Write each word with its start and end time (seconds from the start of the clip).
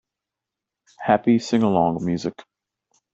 Happy 0.97 1.37
singalong 1.37 2.01
music. 2.01 2.33